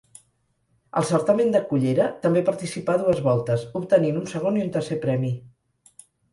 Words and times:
Al 1.01 1.05
Certamen 1.09 1.53
de 1.55 1.61
Cullera 1.73 2.07
també 2.25 2.43
participà 2.49 2.97
dues 3.03 3.23
voltes, 3.29 3.69
obtenint 3.83 4.21
un 4.25 4.29
Segon 4.35 4.61
i 4.61 4.67
un 4.67 4.75
Tercer 4.81 5.01
Premi. 5.07 5.35